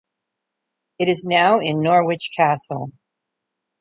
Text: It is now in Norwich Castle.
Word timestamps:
It 0.97 1.09
is 1.09 1.25
now 1.29 1.59
in 1.59 1.83
Norwich 1.83 2.31
Castle. 2.35 2.87